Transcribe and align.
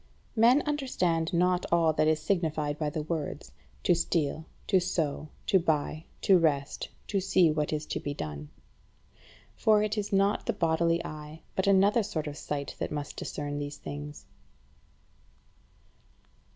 15. 0.33 0.41
Men 0.41 0.61
understand 0.63 1.31
not 1.31 1.63
all 1.71 1.93
that 1.93 2.07
is 2.07 2.19
signified 2.19 2.79
by 2.79 2.89
the 2.89 3.03
words 3.03 3.51
to 3.83 3.93
steal, 3.93 4.47
to 4.65 4.79
sow, 4.79 5.29
to 5.45 5.59
buy, 5.59 6.05
to 6.21 6.39
rest, 6.39 6.89
to 7.05 7.19
see 7.19 7.51
what 7.51 7.71
is 7.71 7.85
to 7.85 7.99
be 7.99 8.11
done. 8.15 8.49
For 9.55 9.83
it 9.83 9.99
is 9.99 10.11
not 10.11 10.47
the 10.47 10.53
bodily 10.53 11.05
eye 11.05 11.43
but 11.55 11.67
another 11.67 12.01
sort 12.01 12.25
of 12.25 12.35
sight 12.35 12.75
that 12.79 12.91
must 12.91 13.15
discern 13.15 13.59
these 13.59 13.77
things. 13.77 14.25